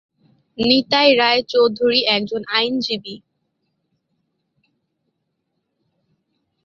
নিতাই 0.57 1.09
রায় 1.15 1.41
চৌধুরী 1.43 1.99
একজন 2.07 2.41
আইনজীবী। 2.49 3.15